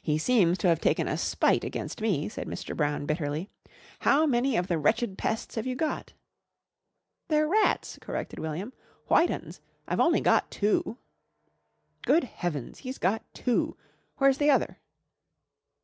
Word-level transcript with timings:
"He 0.00 0.16
seems 0.16 0.58
to 0.58 0.68
have 0.68 0.80
taken 0.80 1.08
a 1.08 1.16
spite 1.18 1.64
against 1.64 2.00
me," 2.00 2.28
said 2.28 2.46
Mr. 2.46 2.76
Brown 2.76 3.04
bitterly. 3.04 3.50
"How 3.98 4.24
many 4.24 4.54
of 4.56 4.68
the 4.68 4.78
wretched 4.78 5.18
pests 5.18 5.56
have 5.56 5.66
you 5.66 5.74
got?" 5.74 6.12
"They're 7.26 7.48
rats," 7.48 7.98
corrected 8.00 8.38
William, 8.38 8.72
"White 9.08 9.28
'uns. 9.28 9.60
I've 9.88 9.98
only 9.98 10.20
got 10.20 10.52
two." 10.52 10.98
"Good 12.06 12.22
Heavens! 12.22 12.78
He's 12.86 12.98
got 12.98 13.24
two. 13.34 13.76
Where's 14.18 14.38
the 14.38 14.50
other?" 14.52 14.78